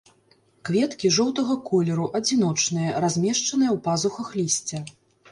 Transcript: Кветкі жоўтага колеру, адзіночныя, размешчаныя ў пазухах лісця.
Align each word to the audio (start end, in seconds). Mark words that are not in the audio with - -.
Кветкі 0.67 1.09
жоўтага 1.17 1.57
колеру, 1.69 2.07
адзіночныя, 2.19 2.93
размешчаныя 3.03 3.71
ў 3.75 3.83
пазухах 3.89 4.33
лісця. 4.39 4.81